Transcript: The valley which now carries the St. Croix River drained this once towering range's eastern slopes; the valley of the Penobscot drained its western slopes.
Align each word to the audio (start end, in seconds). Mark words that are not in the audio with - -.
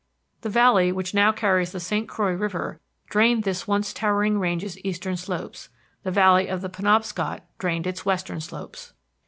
The 0.41 0.49
valley 0.49 0.91
which 0.91 1.13
now 1.13 1.31
carries 1.31 1.73
the 1.73 1.79
St. 1.79 2.09
Croix 2.09 2.31
River 2.33 2.79
drained 3.11 3.43
this 3.43 3.67
once 3.67 3.93
towering 3.93 4.39
range's 4.39 4.83
eastern 4.83 5.15
slopes; 5.15 5.69
the 6.01 6.09
valley 6.09 6.47
of 6.47 6.61
the 6.61 6.69
Penobscot 6.69 7.43
drained 7.59 7.85
its 7.85 8.03
western 8.03 8.41
slopes. 8.41 8.93